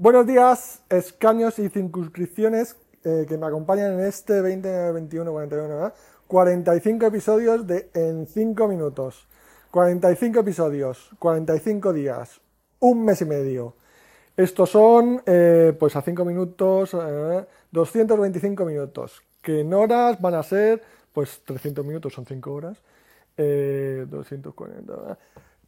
[0.00, 5.92] Buenos días, escaños y circunscripciones eh, que me acompañan en este 2021 41,
[6.28, 9.26] 45 episodios de en 5 minutos.
[9.72, 12.40] 45 episodios, 45 días,
[12.78, 13.74] un mes y medio.
[14.36, 16.92] Estos son, eh, pues a 5 minutos,
[17.72, 20.80] 225 eh, minutos, que en horas van a ser,
[21.12, 22.80] pues 300 minutos son 5 horas,
[23.36, 25.18] 240,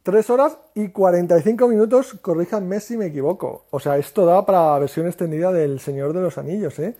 [0.03, 3.65] 3 horas y 45 minutos, corríjanme si me equivoco.
[3.69, 6.95] O sea, esto da para versión extendida del Señor de los Anillos, ¿eh?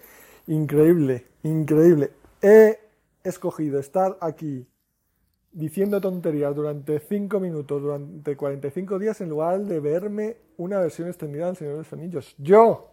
[0.47, 2.11] Increíble, increíble.
[2.41, 2.79] He
[3.23, 4.67] escogido estar aquí
[5.51, 11.47] diciendo tonterías durante 5 minutos, durante 45 días, en lugar de verme una versión extendida
[11.47, 12.35] del Señor de los Anillos.
[12.37, 12.91] Yo,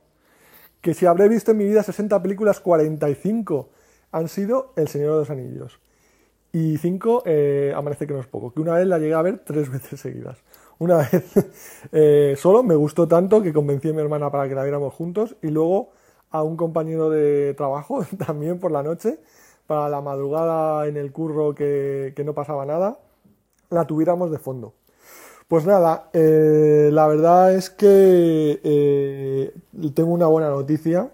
[0.80, 3.68] que si habré visto en mi vida 60 películas, 45
[4.12, 5.80] han sido El Señor de los Anillos.
[6.52, 9.42] Y cinco, eh, amanece que no es poco, que una vez la llegué a ver
[9.44, 10.38] tres veces seguidas.
[10.78, 11.24] Una vez
[11.92, 15.36] eh, solo me gustó tanto que convencí a mi hermana para que la viéramos juntos
[15.42, 15.90] y luego
[16.30, 19.18] a un compañero de trabajo también por la noche,
[19.66, 22.98] para la madrugada en el curro que, no pasaba nada,
[23.70, 24.74] la tuviéramos de fondo.
[25.48, 28.60] Pues nada, eh, la verdad es que
[29.94, 31.10] tengo una buena noticia.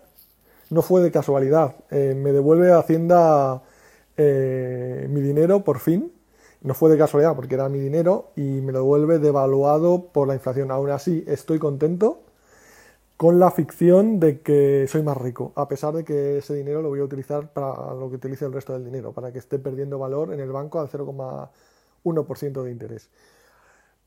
[0.70, 1.76] No fue de casualidad.
[1.90, 3.62] me devuelve Hacienda
[4.16, 6.12] eh, mi dinero por fin.
[6.62, 10.34] No fue de casualidad porque era mi dinero y me lo devuelve devaluado por la
[10.34, 10.70] inflación.
[10.70, 12.22] Aún así, estoy contento
[13.16, 16.88] con la ficción de que soy más rico, a pesar de que ese dinero lo
[16.88, 19.98] voy a utilizar para lo que utilice el resto del dinero, para que esté perdiendo
[19.98, 23.08] valor en el banco al 0,1% de interés.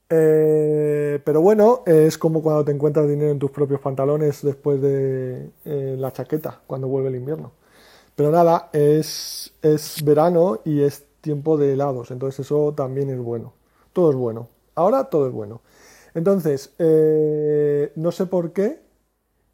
[0.10, 5.50] Eh, pero bueno, es como cuando te encuentras dinero en tus propios pantalones después de
[5.66, 7.52] eh, la chaqueta, cuando vuelve el invierno.
[8.18, 13.54] Pero nada, es, es verano y es tiempo de helados, entonces eso también es bueno.
[13.94, 14.50] Todo es bueno.
[14.74, 15.62] Ahora todo es bueno.
[16.16, 18.82] Entonces, eh, no sé por qué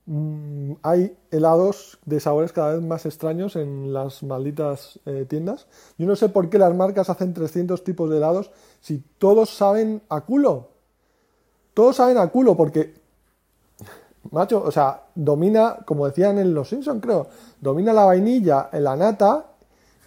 [0.06, 5.68] mm, hay helados de sabores cada vez más extraños en las malditas eh, tiendas.
[5.98, 8.50] Yo no sé por qué las marcas hacen 300 tipos de helados
[8.80, 10.70] si todos saben a culo.
[11.74, 12.94] Todos saben a culo porque
[14.32, 17.28] macho, o sea, domina, como decían en Los Simpsons, creo,
[17.60, 19.46] domina la vainilla, la nata,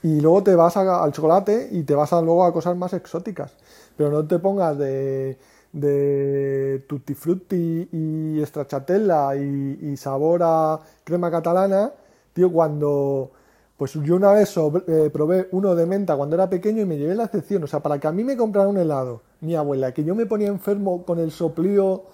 [0.02, 3.52] y luego te vas al chocolate y te vas a, luego a cosas más exóticas.
[3.96, 5.36] Pero no te pongas de,
[5.72, 11.92] de tutti frutti y stracciatella y, y sabor a crema catalana,
[12.32, 13.32] tío, cuando...
[13.76, 14.54] Pues yo una vez
[14.86, 17.62] eh, probé uno de menta cuando era pequeño y me llevé la excepción.
[17.62, 20.24] O sea, para que a mí me comprara un helado, mi abuela, que yo me
[20.24, 22.04] ponía enfermo con el soplío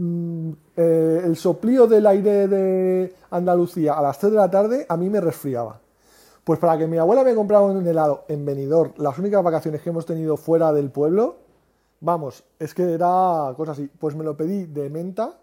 [0.00, 4.96] Mm, eh, el soplío del aire de Andalucía a las 3 de la tarde a
[4.96, 5.78] mí me resfriaba.
[6.42, 9.90] Pues para que mi abuela me comprara un helado en Benidorm, las únicas vacaciones que
[9.90, 11.36] hemos tenido fuera del pueblo,
[12.00, 13.90] vamos, es que era cosa así.
[13.98, 15.38] Pues me lo pedí de menta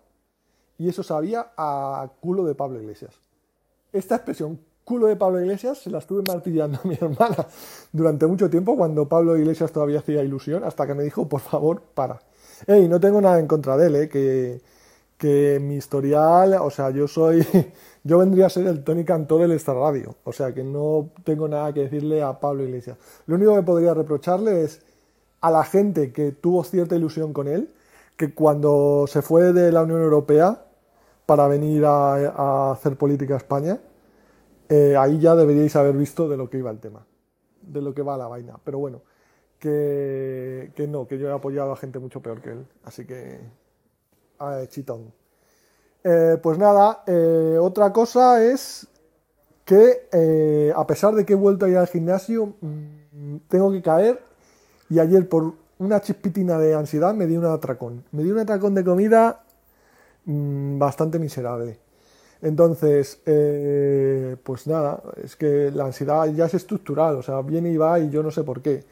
[0.79, 3.13] y eso sabía a culo de Pablo Iglesias.
[3.94, 7.45] Esta expresión, culo de Pablo Iglesias, se la estuve martillando a mi hermana
[7.91, 11.79] durante mucho tiempo cuando Pablo Iglesias todavía hacía ilusión, hasta que me dijo, por favor,
[11.94, 12.19] para.
[12.66, 14.09] Ey, no tengo nada en contra de él, ¿eh?
[14.09, 14.62] que,
[15.18, 17.45] que mi historial, o sea, yo soy,
[18.03, 21.47] yo vendría a ser el Tony Cantó del Extra Radio, o sea, que no tengo
[21.47, 22.97] nada que decirle a Pablo Iglesias.
[23.28, 24.81] Lo único que podría reprocharle es
[25.41, 27.69] a la gente que tuvo cierta ilusión con él,
[28.16, 30.63] que cuando se fue de la Unión Europea
[31.25, 33.79] para venir a, hacer política a España,
[34.69, 37.06] eh, ahí ya deberíais haber visto de lo que iba el tema,
[37.62, 38.56] de lo que va la vaina.
[38.63, 39.01] Pero bueno,
[39.59, 42.66] que, no, que yo he apoyado a gente mucho peor que él.
[42.84, 43.40] Así que,
[44.69, 45.13] chitón.
[46.03, 48.88] Eh, pues nada, eh, otra cosa es
[49.66, 53.81] que eh, a pesar de que he vuelto a ir al gimnasio, mm, tengo que
[53.81, 54.22] caer
[54.90, 58.06] y ayer por una chispitina de ansiedad me di un atracón.
[58.12, 59.44] Me di un atracón de comida
[60.25, 61.79] mm, bastante miserable.
[62.41, 63.19] Entonces,
[64.44, 68.09] pues nada, es que la ansiedad ya es estructural, o sea, viene y va y
[68.12, 68.84] yo no sé por qué.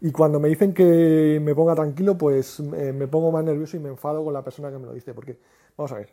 [0.00, 3.80] Y cuando me dicen que me ponga tranquilo, pues eh, me pongo más nervioso y
[3.80, 5.14] me enfado con la persona que me lo dice.
[5.14, 5.38] Porque,
[5.76, 6.12] vamos a ver,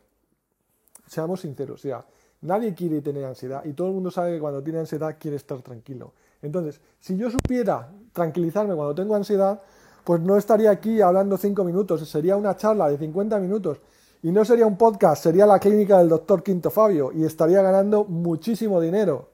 [1.07, 2.05] seamos sinceros, sea,
[2.41, 5.61] nadie quiere tener ansiedad y todo el mundo sabe que cuando tiene ansiedad quiere estar
[5.61, 6.13] tranquilo.
[6.41, 9.61] Entonces, si yo supiera tranquilizarme cuando tengo ansiedad,
[10.03, 13.79] pues no estaría aquí hablando cinco minutos, sería una charla de 50 minutos.
[14.23, 18.05] Y no sería un podcast, sería la clínica del doctor Quinto Fabio y estaría ganando
[18.05, 19.29] muchísimo dinero.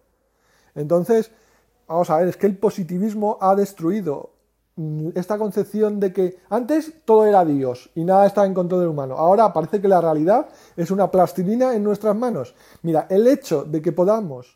[0.76, 1.32] Entonces,
[1.88, 4.32] vamos a ver, es que el positivismo ha destruido
[5.16, 9.16] esta concepción de que antes todo era Dios y nada estaba en control del humano.
[9.16, 12.54] Ahora parece que la realidad es una plastilina en nuestras manos.
[12.84, 14.56] Mira, el hecho de que podamos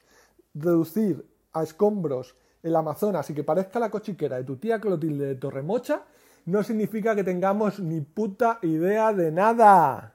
[0.53, 5.35] reducir a escombros el Amazonas y que parezca la cochiquera de tu tía Clotilde de
[5.35, 6.03] Torremocha,
[6.45, 10.13] no significa que tengamos ni puta idea de nada.